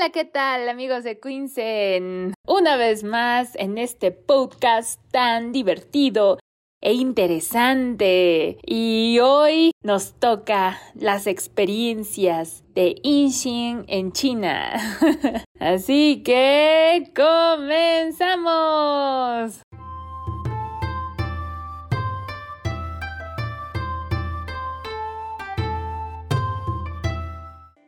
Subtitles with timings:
[0.00, 2.32] Hola, ¿qué tal amigos de Queensen?
[2.46, 6.38] Una vez más en este podcast tan divertido
[6.80, 8.56] e interesante.
[8.64, 14.72] Y hoy nos toca las experiencias de Inxin en China.
[15.60, 18.40] Así que comenzamos.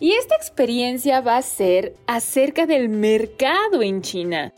[0.02, 4.52] Y esta experiencia va a ser acerca del mercado en China.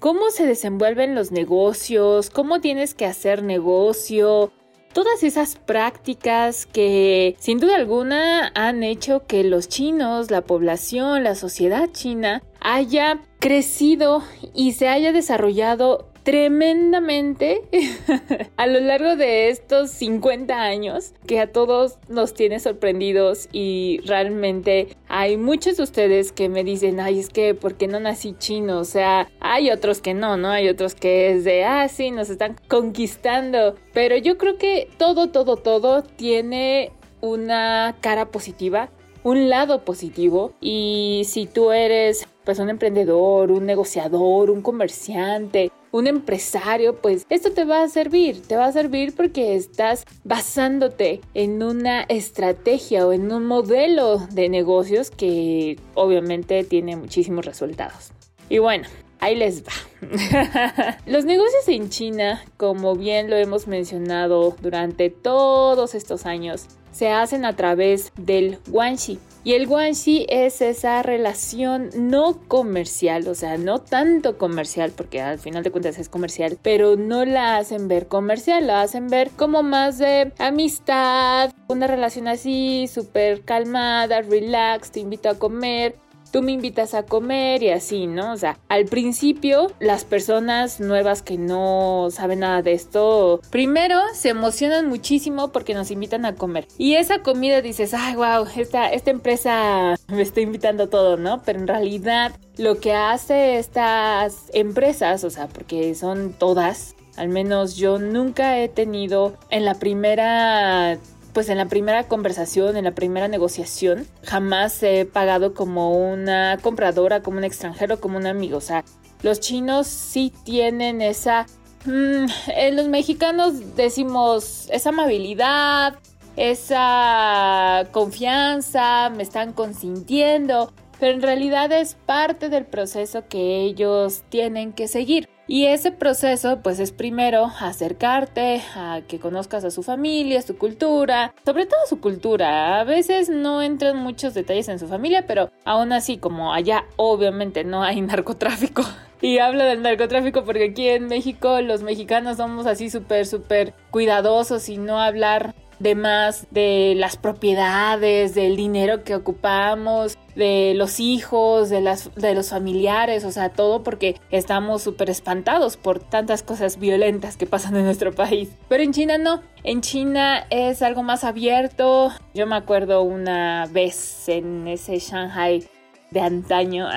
[0.00, 4.50] Cómo se desenvuelven los negocios, cómo tienes que hacer negocio,
[4.92, 11.36] todas esas prácticas que sin duda alguna han hecho que los chinos, la población, la
[11.36, 17.62] sociedad china haya crecido y se haya desarrollado tremendamente
[18.58, 24.88] a lo largo de estos 50 años que a todos nos tiene sorprendidos y realmente
[25.08, 28.78] hay muchos de ustedes que me dicen, ay, es que ¿por qué no nací chino?
[28.78, 30.50] O sea, hay otros que no, ¿no?
[30.50, 33.76] Hay otros que es de, ah, sí, nos están conquistando.
[33.94, 38.90] Pero yo creo que todo, todo, todo tiene una cara positiva
[39.24, 46.06] un lado positivo y si tú eres pues un emprendedor, un negociador, un comerciante, un
[46.06, 51.62] empresario, pues esto te va a servir, te va a servir porque estás basándote en
[51.62, 58.12] una estrategia o en un modelo de negocios que obviamente tiene muchísimos resultados.
[58.48, 58.88] Y bueno,
[59.20, 59.72] Ahí les va.
[61.06, 67.44] Los negocios en China, como bien lo hemos mencionado durante todos estos años, se hacen
[67.44, 69.18] a través del guanxi.
[69.48, 75.38] Y el guanxi es esa relación no comercial, o sea, no tanto comercial, porque al
[75.38, 79.62] final de cuentas es comercial, pero no la hacen ver comercial, la hacen ver como
[79.62, 85.96] más de amistad, una relación así, súper calmada, relax, te invito a comer,
[86.30, 88.32] tú me invitas a comer y así, ¿no?
[88.32, 94.30] O sea, al principio las personas nuevas que no saben nada de esto, primero se
[94.30, 96.66] emocionan muchísimo porque nos invitan a comer.
[96.78, 101.42] Y esa comida dices, ay, wow, esta, esta empresa me está invitando todo, ¿no?
[101.44, 107.76] Pero en realidad lo que hace estas empresas, o sea, porque son todas, al menos
[107.76, 110.98] yo nunca he tenido en la primera
[111.32, 117.22] pues en la primera conversación, en la primera negociación, jamás he pagado como una compradora,
[117.22, 118.58] como un extranjero, como un amigo.
[118.58, 118.84] O sea,
[119.22, 121.46] los chinos sí tienen esa...
[121.84, 125.98] Mm, en los mexicanos decimos esa amabilidad,
[126.36, 134.72] esa confianza, me están consintiendo, pero en realidad es parte del proceso que ellos tienen
[134.72, 135.28] que seguir.
[135.50, 141.32] Y ese proceso pues es primero acercarte a que conozcas a su familia, su cultura,
[141.42, 142.78] sobre todo su cultura.
[142.78, 147.64] A veces no entran muchos detalles en su familia, pero aún así como allá obviamente
[147.64, 148.82] no hay narcotráfico.
[149.22, 154.68] Y hablo del narcotráfico porque aquí en México los mexicanos somos así súper, súper cuidadosos
[154.68, 161.68] y no hablar de más de las propiedades, del dinero que ocupamos, de los hijos,
[161.68, 166.78] de, las, de los familiares, o sea, todo porque estamos súper espantados por tantas cosas
[166.78, 168.50] violentas que pasan en nuestro país.
[168.68, 172.12] Pero en China no, en China es algo más abierto.
[172.34, 175.66] Yo me acuerdo una vez en ese Shanghai
[176.10, 176.88] de antaño.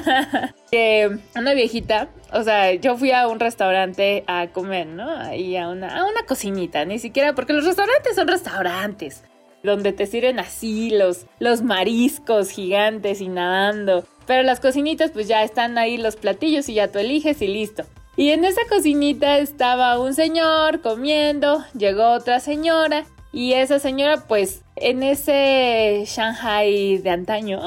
[0.70, 5.08] que una viejita, o sea, yo fui a un restaurante a comer, ¿no?
[5.10, 9.24] Ahí a una, a una cocinita, ni siquiera, porque los restaurantes son restaurantes,
[9.62, 14.04] donde te sirven así los, los mariscos gigantes y nadando.
[14.26, 17.84] Pero las cocinitas pues ya están ahí los platillos y ya tú eliges y listo.
[18.16, 24.63] Y en esa cocinita estaba un señor comiendo, llegó otra señora y esa señora pues
[24.76, 27.60] en ese Shanghai de antaño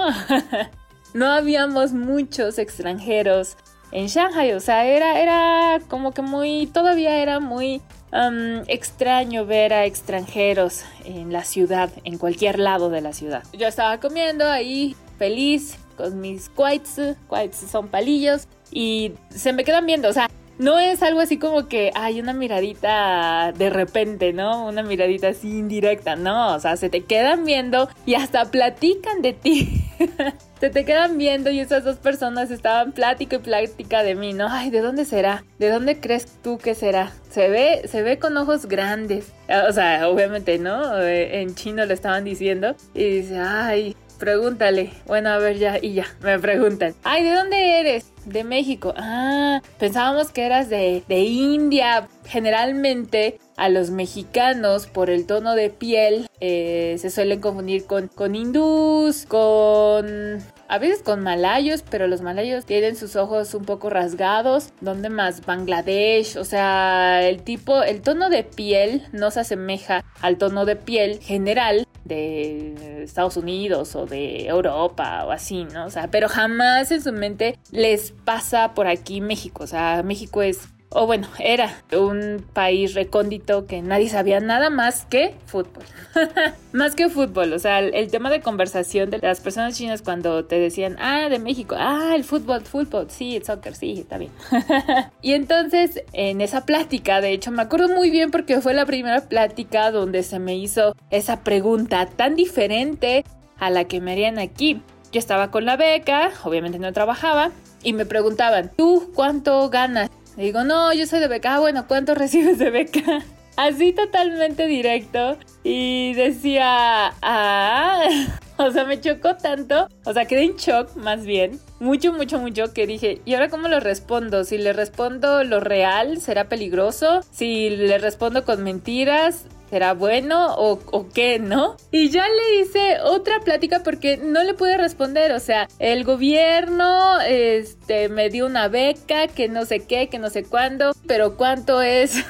[1.13, 3.57] no habíamos muchos extranjeros
[3.91, 7.81] en Shanghai, o sea, era, era como que muy, todavía era muy
[8.11, 13.43] um, extraño ver a extranjeros en la ciudad, en cualquier lado de la ciudad.
[13.53, 19.85] Yo estaba comiendo ahí feliz con mis quites, quites son palillos, y se me quedan
[19.85, 24.65] viendo, o sea, no es algo así como que hay una miradita de repente, ¿no?
[24.65, 29.33] Una miradita así indirecta, no, o sea, se te quedan viendo y hasta platican de
[29.33, 29.83] ti.
[30.59, 34.47] se te quedan viendo y esas dos personas estaban plática y plática de mí, ¿no?
[34.49, 35.43] Ay, ¿de dónde será?
[35.59, 37.11] ¿De dónde crees tú que será?
[37.29, 39.33] Se ve, se ve con ojos grandes.
[39.69, 40.99] O sea, obviamente, ¿no?
[41.01, 42.75] Eh, en chino le estaban diciendo.
[42.93, 44.91] Y dice, ay, pregúntale.
[45.05, 46.95] Bueno, a ver, ya, y ya, me preguntan.
[47.03, 48.11] Ay, ¿de dónde eres?
[48.25, 48.93] De México.
[48.97, 52.07] Ah, pensábamos que eras de, de India.
[52.25, 58.35] Generalmente a los mexicanos por el tono de piel eh, se suelen confundir con, con
[58.35, 64.73] hindús, con a veces con malayos, pero los malayos tienen sus ojos un poco rasgados.
[64.81, 65.45] ¿Dónde más?
[65.45, 70.75] Bangladesh, o sea, el tipo, el tono de piel no se asemeja al tono de
[70.75, 75.85] piel general de Estados Unidos o de Europa o así, ¿no?
[75.85, 80.41] O sea, pero jamás en su mente les pasa por aquí México, o sea, México
[80.41, 85.83] es o bueno, era un país recóndito que nadie sabía nada más que fútbol.
[86.71, 90.57] más que fútbol, o sea, el, tema de conversación de las personas chinas cuando te
[90.59, 94.31] decían, ah, de México, ah, el fútbol, fútbol, sí, el soccer, sí, está bien.
[95.21, 99.27] y entonces, en esa plática, de hecho, me acuerdo muy bien porque fue la primera
[99.27, 103.25] plática donde se me hizo esa pregunta tan diferente
[103.59, 104.81] a la que me harían aquí.
[105.11, 107.51] Yo estaba con la beca, obviamente no trabajaba,
[107.83, 110.09] y me preguntaban, ¿tú cuánto ganas?
[110.37, 111.55] Le digo, no, yo soy de beca.
[111.55, 113.23] Ah, bueno, ¿cuánto recibes de beca?
[113.57, 115.37] Así totalmente directo.
[115.63, 118.03] Y decía, ah,
[118.57, 119.87] o sea, me chocó tanto.
[120.05, 121.59] O sea, quedé en shock más bien.
[121.79, 124.43] Mucho, mucho, mucho que dije, ¿y ahora cómo lo respondo?
[124.43, 127.21] Si le respondo lo real, ¿será peligroso?
[127.31, 131.77] Si le respondo con mentiras, ¿será bueno o, o, qué, no?
[131.91, 137.19] Y ya le hice otra plática porque no le pude responder, o sea, el gobierno
[137.21, 141.81] este, me dio una beca, que no sé qué, que no sé cuándo, pero cuánto
[141.81, 142.13] es.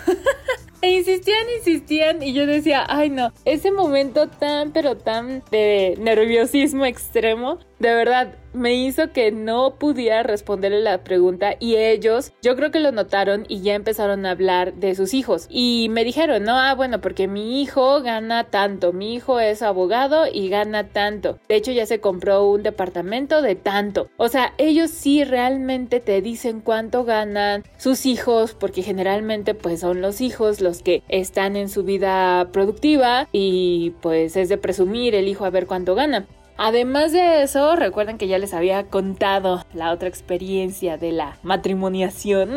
[0.80, 6.86] E insistían, insistían y yo decía, ay no, ese momento tan, pero tan de nerviosismo
[6.86, 12.72] extremo, de verdad, me hizo que no pudiera responderle la pregunta y ellos, yo creo
[12.72, 15.48] que lo notaron y ya empezaron a hablar de sus hijos.
[15.50, 20.26] Y me dijeron, no, ah, bueno, porque mi hijo gana tanto, mi hijo es abogado
[20.32, 21.40] y gana tanto.
[21.48, 24.10] De hecho, ya se compró un departamento de tanto.
[24.18, 30.02] O sea, ellos sí realmente te dicen cuánto ganan sus hijos, porque generalmente pues son
[30.02, 35.28] los hijos los que están en su vida productiva y pues es de presumir el
[35.28, 36.26] hijo a ver cuánto gana.
[36.58, 42.56] Además de eso, recuerden que ya les había contado la otra experiencia de la matrimoniación,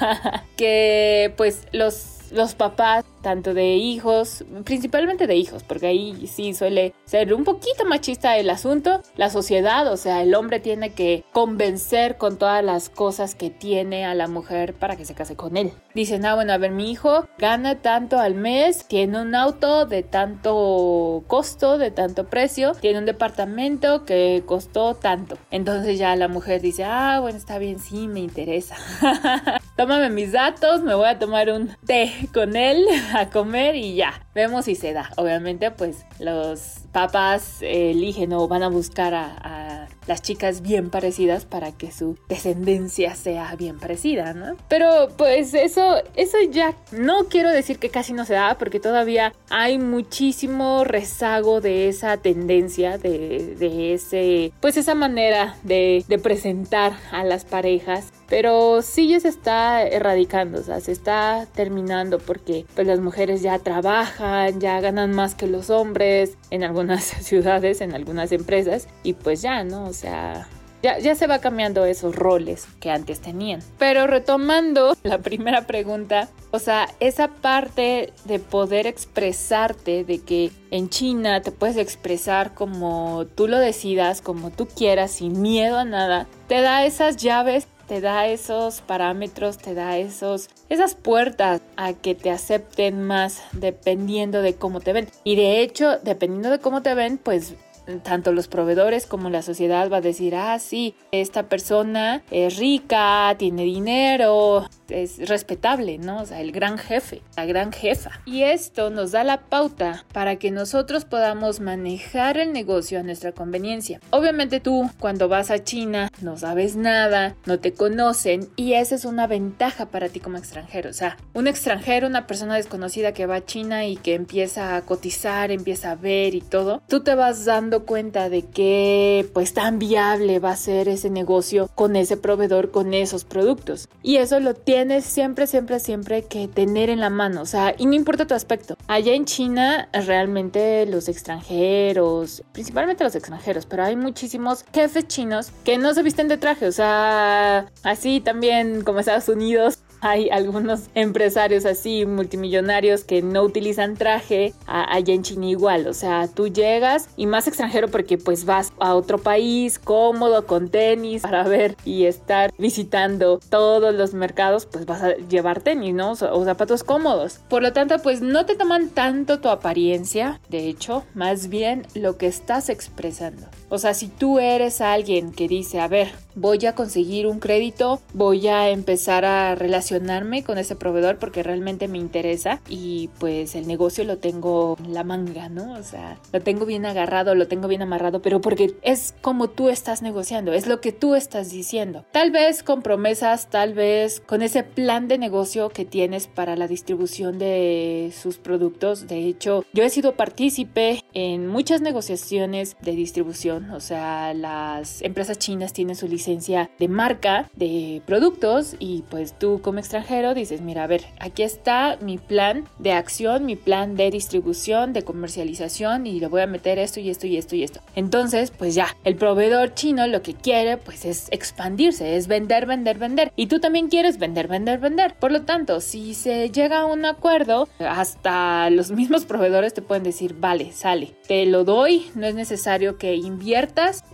[0.56, 6.94] que pues los los papás, tanto de hijos, principalmente de hijos, porque ahí sí suele
[7.04, 12.16] ser un poquito machista el asunto, la sociedad, o sea, el hombre tiene que convencer
[12.16, 15.72] con todas las cosas que tiene a la mujer para que se case con él.
[15.94, 20.02] Dicen, ah, bueno, a ver, mi hijo gana tanto al mes, tiene un auto de
[20.02, 25.36] tanto costo, de tanto precio, tiene un departamento que costó tanto.
[25.50, 28.76] Entonces ya la mujer dice, ah, bueno, está bien, sí, me interesa.
[29.76, 34.26] Tómame mis datos, me voy a tomar un té con él a comer y ya.
[34.34, 35.10] Vemos si se da.
[35.16, 41.72] Obviamente, pues los papás eligen o van a buscar a, las chicas bien parecidas para
[41.72, 44.56] que su descendencia sea bien parecida, ¿no?
[44.68, 49.32] Pero pues eso, eso ya no quiero decir que casi no se da porque todavía
[49.50, 56.92] hay muchísimo rezago de esa tendencia, de, de ese, pues esa manera de, de presentar
[57.10, 62.64] a las parejas pero sí ya se está erradicando, o sea, se está terminando porque
[62.74, 67.94] pues las mujeres ya trabajan, ya ganan más que los hombres en algunas ciudades, en
[67.94, 69.84] algunas empresas y pues ya, ¿no?
[69.84, 70.48] O sea,
[70.82, 73.60] ya, ya, se va cambiando esos roles que antes tenían.
[73.78, 80.88] Pero retomando la primera pregunta, o sea, esa parte de poder expresarte, de que en
[80.88, 86.26] China te puedes expresar como tú lo decidas, como tú quieras, sin miedo a nada,
[86.48, 92.14] te da esas llaves te da esos parámetros, te da esos, esas puertas a que
[92.14, 95.08] te acepten más dependiendo de cómo te ven.
[95.24, 97.54] Y de hecho, dependiendo de cómo te ven, pues
[98.02, 103.34] tanto los proveedores como la sociedad va a decir, ah, sí, esta persona es rica,
[103.38, 106.22] tiene dinero, es respetable, ¿no?
[106.22, 108.10] O sea, el gran jefe, la gran jefa.
[108.24, 113.32] Y esto nos da la pauta para que nosotros podamos manejar el negocio a nuestra
[113.32, 114.00] conveniencia.
[114.10, 119.04] Obviamente tú, cuando vas a China, no sabes nada, no te conocen y esa es
[119.04, 120.90] una ventaja para ti como extranjero.
[120.90, 124.82] O sea, un extranjero, una persona desconocida que va a China y que empieza a
[124.82, 129.78] cotizar, empieza a ver y todo, tú te vas dando cuenta de que pues tan
[129.78, 133.88] viable va a ser ese negocio con ese proveedor, con esos productos.
[134.02, 137.42] Y eso lo tienes siempre, siempre, siempre que tener en la mano.
[137.42, 138.76] O sea, y no importa tu aspecto.
[138.86, 145.78] Allá en China realmente los extranjeros, principalmente los extranjeros, pero hay muchísimos jefes chinos que
[145.78, 146.66] no se visten de traje.
[146.66, 153.96] O sea, así también como Estados Unidos hay algunos empresarios así, multimillonarios, que no utilizan
[153.96, 155.86] traje allá en China igual.
[155.86, 160.68] O sea, tú llegas y más extranjero porque pues vas a otro país cómodo, con
[160.68, 166.12] tenis, para ver y estar visitando todos los mercados, pues vas a llevar tenis, ¿no?
[166.12, 167.38] O zapatos cómodos.
[167.48, 172.18] Por lo tanto, pues no te toman tanto tu apariencia, de hecho, más bien lo
[172.18, 173.46] que estás expresando.
[173.74, 178.02] O sea, si tú eres alguien que dice, a ver, voy a conseguir un crédito,
[178.12, 183.66] voy a empezar a relacionarme con ese proveedor porque realmente me interesa y pues el
[183.66, 185.72] negocio lo tengo en la manga, ¿no?
[185.72, 189.70] O sea, lo tengo bien agarrado, lo tengo bien amarrado, pero porque es como tú
[189.70, 192.04] estás negociando, es lo que tú estás diciendo.
[192.12, 196.68] Tal vez con promesas, tal vez con ese plan de negocio que tienes para la
[196.68, 199.06] distribución de sus productos.
[199.06, 205.38] De hecho, yo he sido partícipe en muchas negociaciones de distribución o sea, las empresas
[205.38, 210.84] chinas tienen su licencia de marca de productos y pues tú como extranjero dices, mira,
[210.84, 216.20] a ver, aquí está mi plan de acción, mi plan de distribución, de comercialización y
[216.20, 217.80] le voy a meter esto y esto y esto y esto.
[217.94, 222.98] Entonces, pues ya, el proveedor chino lo que quiere pues es expandirse, es vender, vender,
[222.98, 223.32] vender.
[223.36, 225.14] Y tú también quieres vender, vender, vender.
[225.14, 230.02] Por lo tanto, si se llega a un acuerdo, hasta los mismos proveedores te pueden
[230.02, 233.51] decir, vale, sale, te lo doy, no es necesario que inviertas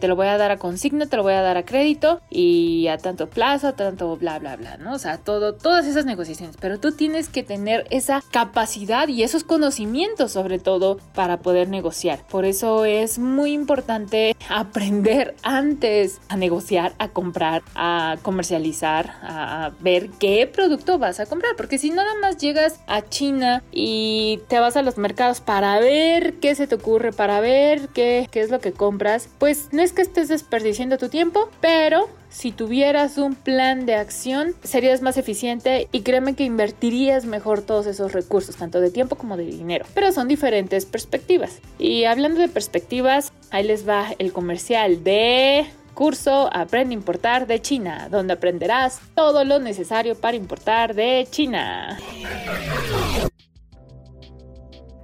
[0.00, 2.88] te lo voy a dar a consigna, te lo voy a dar a crédito y
[2.88, 4.95] a tanto plazo, a tanto bla, bla, bla, ¿no?
[4.95, 9.45] O sea, todo, todas esas negociaciones, pero tú tienes que tener esa capacidad y esos
[9.45, 12.26] conocimientos sobre todo para poder negociar.
[12.28, 20.11] Por eso es muy importante aprender antes a negociar, a comprar, a comercializar, a ver
[20.18, 24.76] qué producto vas a comprar, porque si nada más llegas a China y te vas
[24.76, 28.61] a los mercados para ver qué se te ocurre, para ver qué, qué es lo
[28.61, 33.87] que compras, pues no es que estés desperdiciando tu tiempo, pero si tuvieras un plan
[33.87, 38.90] de acción, serías más eficiente y créeme que invertirías mejor todos esos recursos, tanto de
[38.90, 39.87] tiempo como de dinero.
[39.94, 41.61] Pero son diferentes perspectivas.
[41.78, 47.61] Y hablando de perspectivas, ahí les va el comercial de curso Aprende a importar de
[47.61, 51.99] China, donde aprenderás todo lo necesario para importar de China.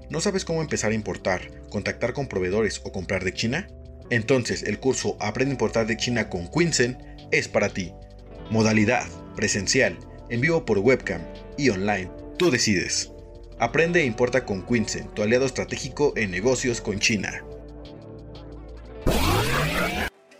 [0.08, 3.66] ¿No sabes cómo empezar a importar, contactar con proveedores o comprar de China?
[4.10, 6.98] Entonces el curso Aprende a importar de China con Quinsen
[7.30, 7.92] es para ti.
[8.50, 11.22] Modalidad, presencial, en vivo por webcam
[11.56, 13.10] y online, tú decides.
[13.58, 17.44] Aprende e importa con Quinsen, tu aliado estratégico en negocios con China.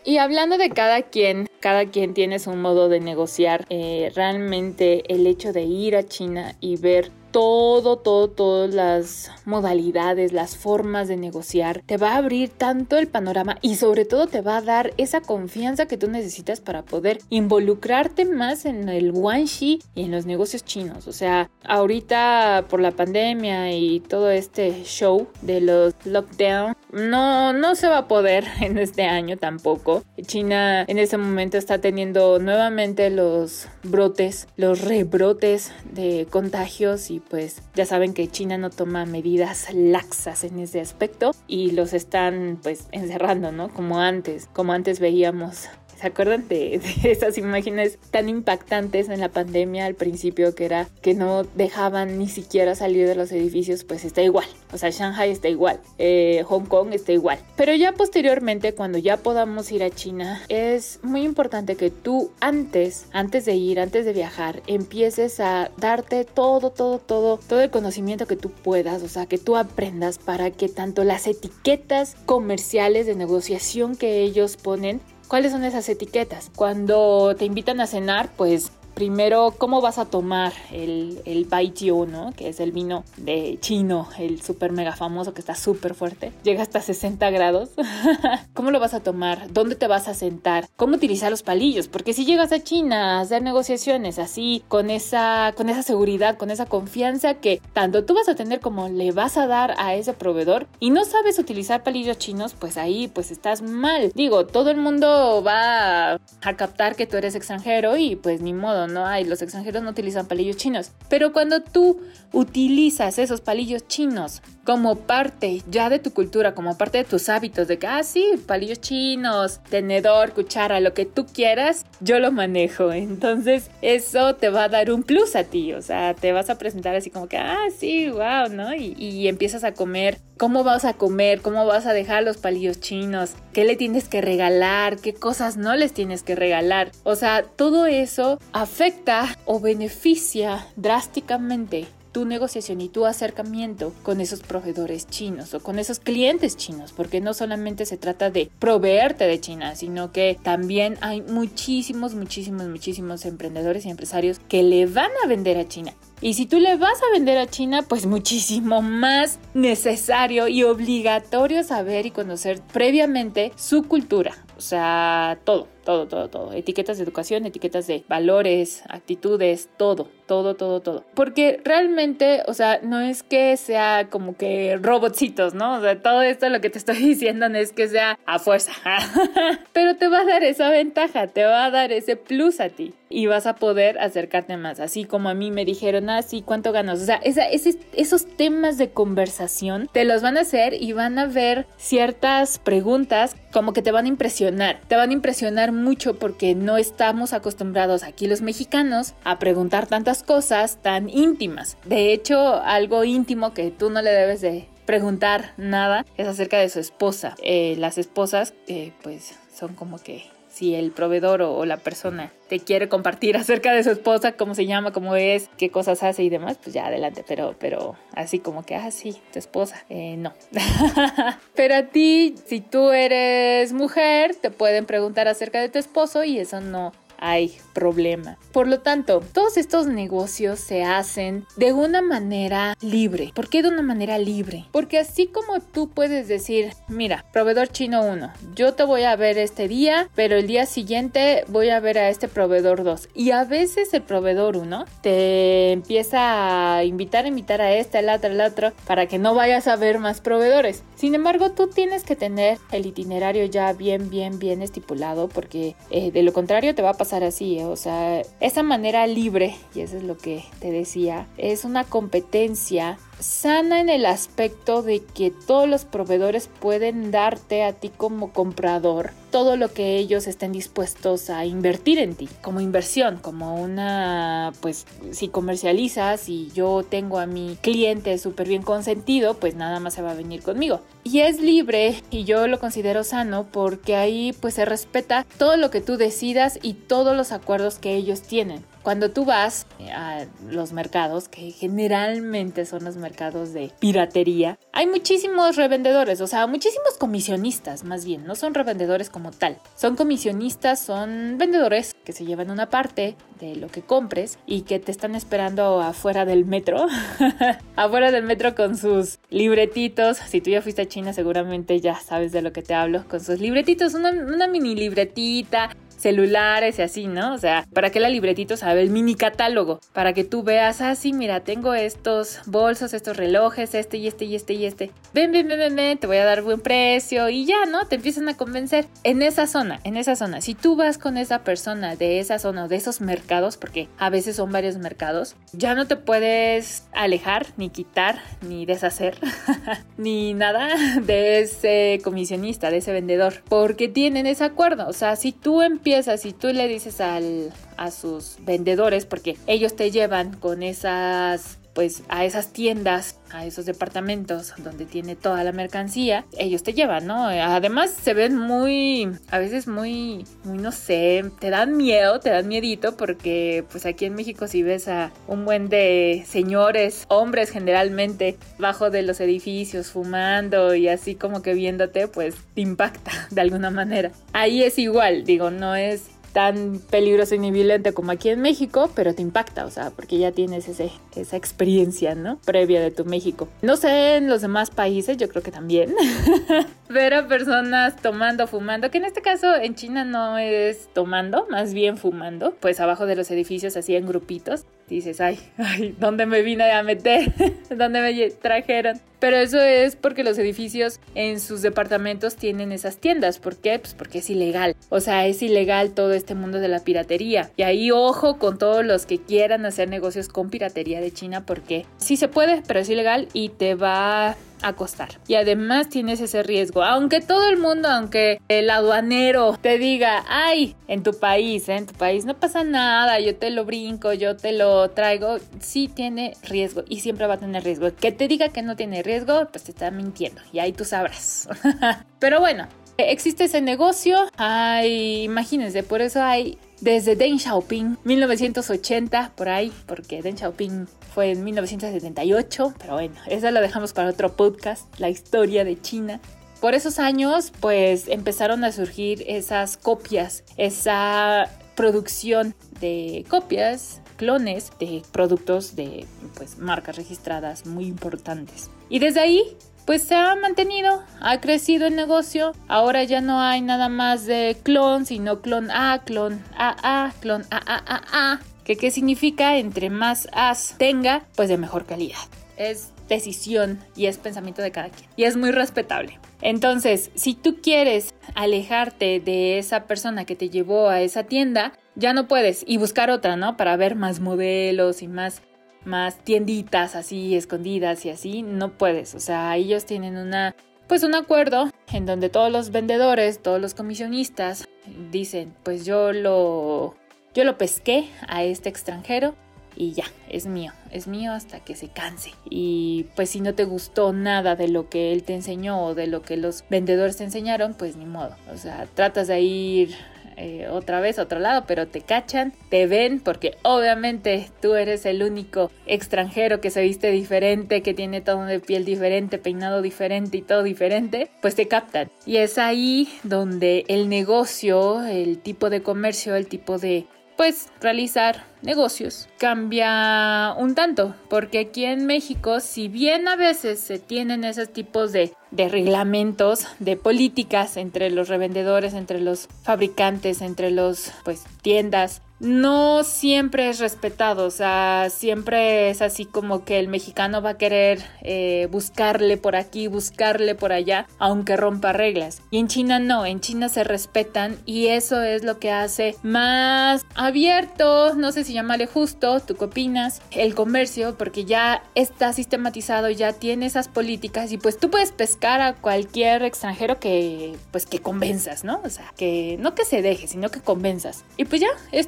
[0.03, 3.65] Y hablando de cada quien, cada quien tiene su modo de negociar.
[3.69, 10.31] Eh, realmente el hecho de ir a China y ver todo, todo, todas las modalidades,
[10.31, 14.39] las formas de negociar, te va a abrir tanto el panorama y sobre todo te
[14.39, 19.81] va a dar esa confianza que tú necesitas para poder involucrarte más en el Guanxi
[19.95, 21.09] y en los negocios chinos.
[21.09, 27.75] O sea, ahorita por la pandemia y todo este show de los lockdown, no, no
[27.75, 30.05] se va a poder en este año tampoco.
[30.25, 37.61] China en ese momento está teniendo nuevamente los brotes, los rebrotes de contagios y pues
[37.75, 42.87] ya saben que China no toma medidas laxas en ese aspecto y los están pues
[42.91, 43.69] encerrando, ¿no?
[43.69, 45.67] Como antes, como antes veíamos
[45.99, 51.13] ¿Se acuerdan de, esas imágenes tan impactantes en la pandemia al principio que era que
[51.13, 53.83] no dejaban ni siquiera salir de los edificios?
[53.83, 54.47] Pues está igual.
[54.73, 55.79] O sea, Shanghai está igual.
[55.97, 57.39] Eh, Hong Kong está igual.
[57.55, 63.05] Pero ya posteriormente, cuando ya podamos ir a China, es muy importante que tú antes,
[63.13, 68.25] antes de ir, antes de viajar, empieces a darte todo, todo, todo, todo el conocimiento
[68.25, 69.01] que tú puedas.
[69.03, 74.57] O sea, que tú aprendas para que tanto las etiquetas comerciales de negociación que ellos
[74.57, 76.51] ponen ¿Cuáles son esas etiquetas?
[76.55, 82.33] Cuando te invitan a cenar, pues primero, ¿cómo vas a tomar el, el Baijiu, ¿no?
[82.35, 86.31] Que es el vino de chino, el súper mega famoso que está súper fuerte.
[86.43, 87.69] Llega hasta 60 grados.
[88.53, 89.51] ¿Cómo lo vas a tomar?
[89.53, 90.67] ¿Dónde te vas a sentar?
[90.75, 91.87] ¿Cómo utilizar los palillos?
[91.87, 96.49] Porque si llegas a China a hacer negociaciones así, con esa, con esa seguridad, con
[96.49, 100.13] esa confianza que tanto tú vas a tener como le vas a dar a ese
[100.13, 104.11] proveedor y no sabes utilizar palillos chinos, pues ahí pues estás mal.
[104.15, 108.84] Digo, todo el mundo va a captar que tú eres extranjero y pues ni modo,
[108.87, 109.05] ¿no?
[109.05, 110.91] hay los extranjeros no utilizan palillos chinos.
[111.09, 112.01] Pero cuando tú
[112.31, 117.67] utilizas esos palillos chinos como parte ya de tu cultura, como parte de tus hábitos,
[117.67, 122.91] de que, ah, sí, palillos chinos, tenedor, cuchara, lo que tú quieras, yo lo manejo.
[122.91, 126.57] Entonces, eso te va a dar un plus a ti, o sea, te vas a
[126.57, 128.73] presentar así como que, ah, sí, wow, ¿no?
[128.73, 132.79] Y, y empiezas a comer cómo vas a comer, cómo vas a dejar los palillos
[132.79, 136.91] chinos, qué le tienes que regalar, qué cosas no les tienes que regalar.
[137.03, 144.39] O sea, todo eso afecta o beneficia drásticamente tu negociación y tu acercamiento con esos
[144.39, 149.41] proveedores chinos o con esos clientes chinos, porque no solamente se trata de proveerte de
[149.41, 155.27] China, sino que también hay muchísimos, muchísimos, muchísimos emprendedores y empresarios que le van a
[155.27, 155.93] vender a China.
[156.21, 161.65] Y si tú le vas a vender a China, pues muchísimo más necesario y obligatorio
[161.65, 166.51] saber y conocer previamente su cultura, o sea, todo todo, todo, todo.
[166.51, 171.03] Etiquetas de educación, etiquetas de valores, actitudes, todo, todo, todo, todo.
[171.13, 175.77] Porque realmente, o sea, no es que sea como que robotcitos, ¿no?
[175.77, 178.71] O sea, todo esto lo que te estoy diciendo no es que sea a fuerza.
[179.73, 182.93] Pero te va a dar esa ventaja, te va a dar ese plus a ti
[183.09, 184.79] y vas a poder acercarte más.
[184.79, 187.01] Así como a mí me dijeron, ah, sí, ¿cuánto ganas?
[187.01, 191.65] O sea, esos temas de conversación te los van a hacer y van a ver
[191.77, 194.81] ciertas preguntas como que te van a impresionar.
[194.87, 200.14] Te van a impresionar mucho porque no estamos acostumbrados aquí los mexicanos a preguntar tantas
[200.23, 201.77] cosas tan íntimas.
[201.85, 206.69] De hecho, algo íntimo que tú no le debes de preguntar nada es acerca de
[206.69, 207.35] su esposa.
[207.41, 212.61] Eh, las esposas, eh, pues, son como que si el proveedor o, la persona te
[212.61, 216.29] quiere compartir acerca de su esposa, cómo se llama, cómo es, qué cosas hace y
[216.29, 220.33] demás, pues ya adelante, pero, pero así como que, ah, sí, tu esposa, eh, no.
[221.55, 226.39] pero a ti, si tú eres mujer, te pueden preguntar acerca de tu esposo y
[226.39, 226.93] eso no,
[227.25, 228.37] hay problema.
[228.51, 233.31] Por lo tanto, todos estos negocios se hacen de una manera libre.
[233.33, 234.65] ¿Por qué de una manera libre?
[234.71, 239.39] Porque así como tú puedes decir, mira, proveedor chino 1, yo te voy a ver
[239.39, 243.09] este día, pero el día siguiente voy a ver a este proveedor 2.
[243.15, 248.09] Y a veces el proveedor 1 te empieza a invitar, a invitar a este, al
[248.09, 250.83] otro, al otro, para que no vayas a ver más proveedores.
[250.95, 256.11] Sin embargo, tú tienes que tener el itinerario ya bien, bien, bien estipulado, porque eh,
[256.11, 259.97] de lo contrario te va a pasar así, o sea, esa manera libre, y eso
[259.97, 265.67] es lo que te decía, es una competencia sana en el aspecto de que todos
[265.67, 271.43] los proveedores pueden darte a ti como comprador todo lo que ellos estén dispuestos a
[271.45, 277.57] invertir en ti, como inversión, como una, pues si comercializas y yo tengo a mi
[277.61, 280.79] cliente súper bien consentido, pues nada más se va a venir conmigo.
[281.03, 285.69] Y es libre y yo lo considero sano porque ahí pues se respeta todo lo
[285.69, 288.63] que tú decidas y todos los acuerdos que ellos tienen.
[288.85, 294.85] Cuando tú vas eh, a los mercados, que generalmente son los mercados de piratería, hay
[294.85, 299.57] muchísimos revendedores, o sea, muchísimos comisionistas más bien, no son revendedores como tal.
[299.75, 304.77] Son comisionistas, son vendedores que se llevan una parte de lo que compres y que
[304.77, 306.85] te están esperando afuera del metro,
[307.75, 310.17] afuera del metro con sus libretitos.
[310.17, 313.19] Si tú ya fuiste a China seguramente ya sabes de lo que te hablo, con
[313.19, 317.33] sus libretitos, una, una mini libretita celulares y así, ¿no?
[317.33, 318.81] O sea, ¿para qué la libretito sabe?
[318.81, 323.97] El mini catálogo, para que tú veas, ah, mira, tengo estos bolsos, estos relojes, este
[323.97, 324.91] y este y este y este.
[325.13, 327.87] Ven, ven, ven, ven, ven, te voy a dar buen precio y ya, ¿no?
[327.87, 328.87] Te empiezan a convencer.
[329.03, 332.65] En esa zona, en esa zona, si tú vas con esa persona de esa zona
[332.65, 337.47] o de esos mercados, porque a veces son varios mercados, ya no te puedes alejar,
[337.57, 339.17] ni quitar, ni deshacer,
[339.97, 340.69] ni nada
[341.01, 344.87] de ese comisionista, de ese vendedor, porque tienen ese acuerdo.
[344.87, 349.75] O sea, si tú empiezas si tú le dices al, a sus vendedores, porque ellos
[349.75, 355.51] te llevan con esas pues a esas tiendas, a esos departamentos donde tiene toda la
[355.51, 357.27] mercancía, ellos te llevan, ¿no?
[357.27, 362.47] Además se ven muy, a veces muy, muy no sé, te dan miedo, te dan
[362.47, 368.37] miedito porque pues aquí en México si ves a un buen de señores, hombres generalmente,
[368.57, 373.69] bajo de los edificios fumando y así como que viéndote, pues te impacta de alguna
[373.69, 374.11] manera.
[374.31, 376.03] Ahí es igual, digo, no es
[376.35, 380.33] tan peligroso ni violento como aquí en México, pero te impacta, o sea, porque ya
[380.33, 382.39] tienes ese, esa experiencia, ¿no?
[382.43, 383.47] Previa de tu México.
[383.61, 385.95] No sé, en los demás países, yo creo que también.
[386.89, 391.73] Ver a personas tomando, fumando, que en este caso en China no es tomando, más
[391.73, 394.65] bien fumando, pues abajo de los edificios así en grupitos.
[394.87, 397.33] Dices, ay, ay, ¿dónde me vine a meter?
[397.69, 398.99] ¿Dónde me trajeron?
[399.19, 403.39] Pero eso es porque los edificios en sus departamentos tienen esas tiendas.
[403.39, 403.79] ¿Por qué?
[403.79, 404.75] Pues porque es ilegal.
[404.89, 407.49] O sea, es ilegal todo este mundo de la piratería.
[407.57, 411.85] Y ahí ojo con todos los que quieran hacer negocios con piratería de China porque
[411.97, 415.09] sí se puede, pero es ilegal y te va a costar.
[415.27, 416.83] Y además tienes ese riesgo.
[416.83, 421.77] Aunque todo el mundo, aunque el aduanero te diga, ay, en tu país, ¿eh?
[421.77, 425.87] en tu país no pasa nada, yo te lo brinco, yo te lo traigo, sí
[425.87, 427.93] tiene riesgo y siempre va a tener riesgo.
[427.95, 431.47] Que te diga que no tiene riesgo pues te está mintiendo y ahí tú sabrás.
[432.19, 439.49] Pero bueno, existe ese negocio, hay, imagínense, por eso hay desde Deng Xiaoping, 1980, por
[439.49, 444.87] ahí, porque Deng Xiaoping fue en 1978, pero bueno, eso lo dejamos para otro podcast,
[444.99, 446.19] la historia de China.
[446.59, 455.03] Por esos años, pues empezaron a surgir esas copias, esa producción de copias, clones de
[455.11, 458.69] productos de pues, marcas registradas muy importantes.
[458.89, 462.53] Y desde ahí, pues se ha mantenido, ha crecido el negocio.
[462.67, 468.41] Ahora ya no hay nada más de clon, sino clon A, clon AA, clon AAAA.
[468.63, 472.17] Que qué significa entre más As tenga, pues de mejor calidad.
[472.57, 475.07] Es decisión y es pensamiento de cada quien.
[475.15, 476.19] Y es muy respetable.
[476.41, 482.13] Entonces, si tú quieres alejarte de esa persona que te llevó a esa tienda, ya
[482.13, 483.55] no puedes y buscar otra, ¿no?
[483.55, 485.41] Para ver más modelos y más
[485.85, 489.15] más tienditas así escondidas y así, no puedes.
[489.15, 490.55] O sea, ellos tienen una
[490.87, 494.67] pues un acuerdo en donde todos los vendedores, todos los comisionistas
[495.11, 496.95] dicen, pues yo lo
[497.33, 499.35] yo lo pesqué a este extranjero
[499.75, 502.31] y ya, es mío, es mío hasta que se canse.
[502.49, 506.07] Y pues si no te gustó nada de lo que él te enseñó o de
[506.07, 508.35] lo que los vendedores te enseñaron, pues ni modo.
[508.53, 509.95] O sea, tratas de ir
[510.37, 515.05] eh, otra vez a otro lado, pero te cachan, te ven, porque obviamente tú eres
[515.05, 520.37] el único extranjero que se viste diferente, que tiene tono de piel diferente, peinado diferente
[520.37, 522.09] y todo diferente, pues te captan.
[522.25, 527.05] Y es ahí donde el negocio, el tipo de comercio, el tipo de
[527.37, 533.99] pues realizar negocios cambia un tanto, porque aquí en México, si bien a veces se
[533.99, 540.71] tienen esos tipos de, de, reglamentos, de políticas entre los revendedores, entre los fabricantes, entre
[540.71, 546.87] los pues tiendas, no siempre es respetado, o sea, siempre es así como que el
[546.87, 552.41] mexicano va a querer eh, buscarle por aquí, buscarle por allá, aunque rompa reglas.
[552.51, 557.05] Y en China no, en China se respetan y eso es lo que hace más
[557.15, 560.21] abierto, no sé si llamarle justo, ¿tú qué opinas?
[560.31, 565.61] El comercio, porque ya está sistematizado, ya tiene esas políticas y pues tú puedes pescar
[565.61, 568.81] a cualquier extranjero que pues que convenzas, ¿no?
[568.83, 571.23] O sea, que no que se deje, sino que convenzas.
[571.37, 572.07] Y pues ya, es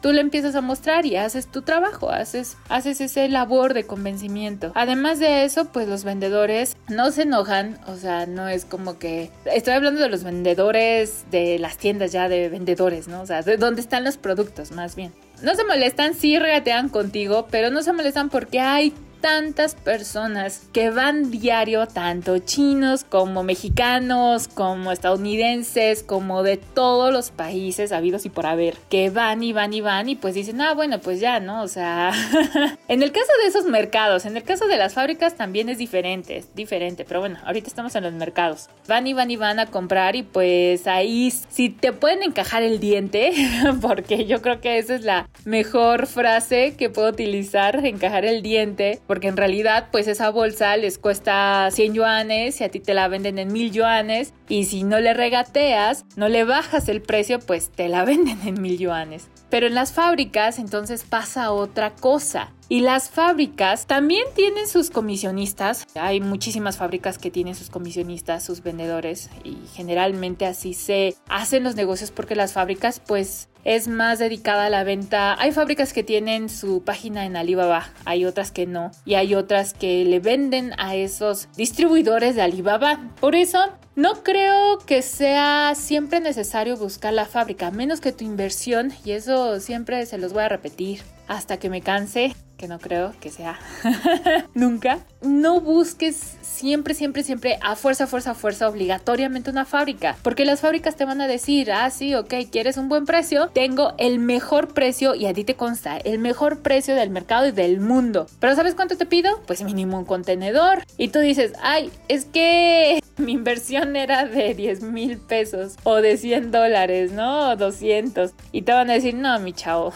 [0.00, 4.72] tú le empiezas a mostrar y haces tu trabajo, haces, haces ese labor de convencimiento.
[4.74, 9.30] Además de eso, pues los vendedores no se enojan, o sea, no es como que...
[9.44, 13.22] Estoy hablando de los vendedores de las tiendas ya de vendedores, ¿no?
[13.22, 15.12] O sea, de dónde están los productos, más bien.
[15.42, 18.94] No se molestan, sí regatean contigo, pero no se molestan porque hay
[19.24, 27.30] tantas personas que van diario, tanto chinos como mexicanos, como estadounidenses, como de todos los
[27.30, 30.74] países habidos y por haber, que van y van y van y pues dicen, ah,
[30.74, 31.62] bueno, pues ya, ¿no?
[31.62, 32.12] O sea,
[32.88, 36.36] en el caso de esos mercados, en el caso de las fábricas también es diferente,
[36.36, 38.68] es diferente, pero bueno, ahorita estamos en los mercados.
[38.88, 42.78] Van y van y van a comprar y pues ahí si te pueden encajar el
[42.78, 43.32] diente,
[43.80, 49.00] porque yo creo que esa es la mejor frase que puedo utilizar, encajar el diente
[49.14, 53.06] porque en realidad pues esa bolsa les cuesta 100 yuanes y a ti te la
[53.06, 57.70] venden en 1000 yuanes y si no le regateas, no le bajas el precio, pues
[57.70, 59.28] te la venden en 1000 yuanes.
[59.50, 62.50] Pero en las fábricas entonces pasa otra cosa.
[62.68, 65.86] Y las fábricas también tienen sus comisionistas.
[65.94, 71.76] Hay muchísimas fábricas que tienen sus comisionistas, sus vendedores y generalmente así se hacen los
[71.76, 75.40] negocios porque las fábricas pues es más dedicada a la venta.
[75.40, 79.74] Hay fábricas que tienen su página en Alibaba, hay otras que no y hay otras
[79.74, 83.00] que le venden a esos distribuidores de Alibaba.
[83.20, 83.58] Por eso
[83.96, 89.60] no creo que sea siempre necesario buscar la fábrica, menos que tu inversión, y eso
[89.60, 93.58] siempre se los voy a repetir hasta que me canse, que no creo que sea
[94.54, 95.00] nunca.
[95.20, 100.96] No busques siempre, siempre, siempre a fuerza, fuerza, fuerza, obligatoriamente una fábrica, porque las fábricas
[100.96, 105.14] te van a decir, ah, sí, ok, quieres un buen precio, tengo el mejor precio
[105.14, 108.28] y a ti te consta, el mejor precio del mercado y del mundo.
[108.40, 109.42] Pero ¿sabes cuánto te pido?
[109.46, 110.84] Pues mínimo un contenedor.
[110.96, 116.16] Y tú dices, ay, es que mi inversión era de 10 mil pesos o de
[116.16, 117.50] 100 dólares, ¿no?
[117.50, 118.32] O 200.
[118.52, 119.92] Y te van a decir, no, mi chavo,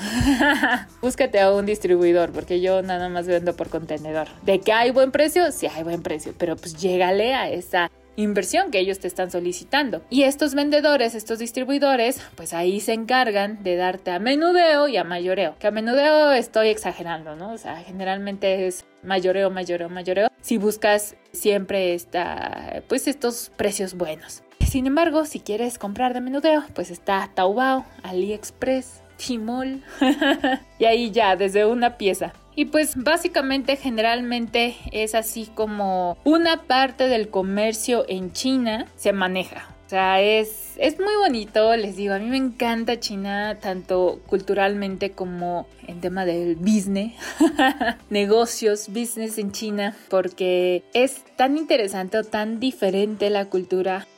[1.03, 4.29] búscate a un distribuidor porque yo nada más vendo por contenedor.
[4.43, 5.51] ¿De que hay buen precio?
[5.53, 10.03] Sí, hay buen precio, pero pues llégale a esa inversión que ellos te están solicitando.
[10.11, 15.05] Y estos vendedores, estos distribuidores, pues ahí se encargan de darte a menudeo y a
[15.05, 15.57] mayoreo.
[15.59, 17.53] Que a menudeo estoy exagerando, ¿no?
[17.53, 20.29] O sea, generalmente es mayoreo, mayoreo, mayoreo.
[20.41, 24.43] Si buscas siempre está, pues estos precios buenos.
[24.67, 29.83] Sin embargo, si quieres comprar de menudeo, pues está Taobao, AliExpress, Tmall
[30.79, 32.33] y ahí ya, desde una pieza.
[32.59, 39.69] Y pues básicamente generalmente es así como una parte del comercio en China se maneja.
[39.87, 45.13] O sea, es, es muy bonito, les digo, a mí me encanta China, tanto culturalmente
[45.13, 47.15] como en tema del business,
[48.11, 54.09] negocios, business en China, porque es tan interesante o tan diferente la cultura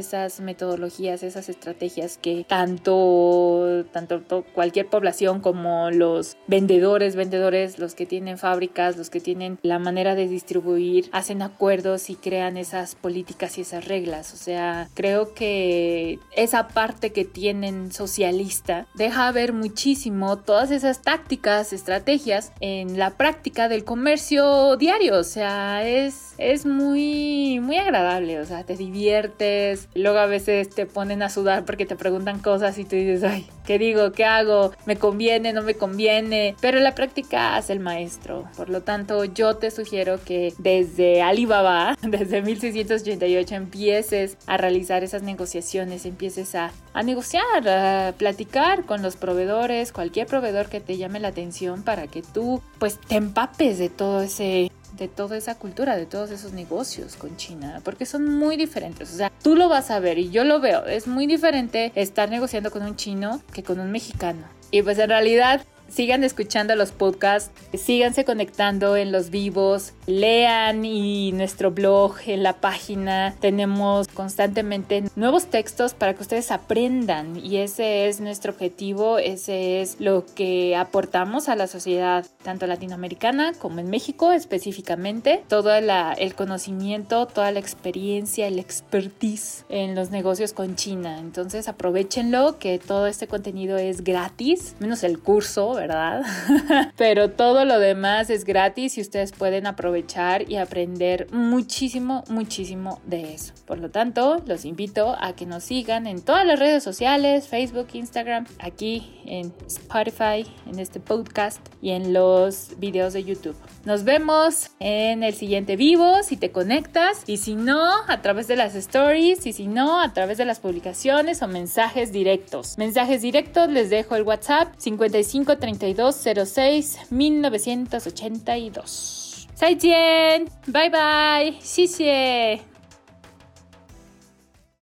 [0.00, 8.06] esas metodologías, esas estrategias que tanto, tanto cualquier población como los vendedores, vendedores, los que
[8.06, 13.58] tienen fábricas, los que tienen la manera de distribuir, hacen acuerdos y crean esas políticas
[13.58, 14.34] y esas reglas.
[14.34, 21.72] O sea, creo que esa parte que tienen socialista deja ver muchísimo todas esas tácticas,
[21.72, 25.18] estrategias en la práctica del comercio diario.
[25.18, 28.40] O sea, es, es muy, muy agradable.
[28.40, 32.78] O sea, te divierte Luego a veces te ponen a sudar porque te preguntan cosas
[32.78, 34.12] y tú dices, ay, ¿qué digo?
[34.12, 34.72] ¿Qué hago?
[34.86, 35.52] ¿Me conviene?
[35.52, 36.54] ¿No me conviene?
[36.60, 38.44] Pero la práctica hace el maestro.
[38.56, 45.22] Por lo tanto, yo te sugiero que desde Alibaba, desde 1688, empieces a realizar esas
[45.22, 51.20] negociaciones, empieces a, a negociar, a platicar con los proveedores, cualquier proveedor que te llame
[51.20, 55.96] la atención para que tú pues te empapes de todo ese de toda esa cultura,
[55.96, 59.12] de todos esos negocios con China, porque son muy diferentes.
[59.12, 60.86] O sea, tú lo vas a ver y yo lo veo.
[60.86, 64.42] Es muy diferente estar negociando con un chino que con un mexicano.
[64.70, 71.32] Y pues en realidad sigan escuchando los podcasts, síganse conectando en los vivos, lean y
[71.32, 78.08] nuestro blog en la página tenemos constantemente nuevos textos para que ustedes aprendan y ese
[78.08, 83.90] es nuestro objetivo, ese es lo que aportamos a la sociedad tanto latinoamericana como en
[83.90, 91.18] México específicamente, todo el conocimiento, toda la experiencia, el expertise en los negocios con China.
[91.18, 96.22] Entonces aprovechenlo que todo este contenido es gratis, menos el curso, ¿verdad?
[96.96, 103.32] Pero todo lo demás es gratis y ustedes pueden aprovechar y aprender muchísimo, muchísimo de
[103.32, 103.54] eso.
[103.66, 107.88] Por lo tanto, los invito a que nos sigan en todas las redes sociales, Facebook,
[107.94, 113.56] Instagram, aquí en Spotify, en este podcast y en los videos de YouTube.
[113.84, 118.56] Nos vemos en el siguiente vivo si te conectas y si no, a través de
[118.56, 122.76] las stories y si no, a través de las publicaciones o mensajes directos.
[122.76, 129.45] Mensajes directos les dejo el WhatsApp 55 3206 1982.
[129.53, 132.68] 再见，拜拜，谢谢。